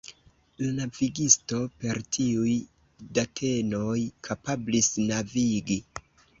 [0.61, 2.55] La navigisto per tiuj
[3.19, 3.95] datenoj
[4.31, 5.83] kapablis navigi.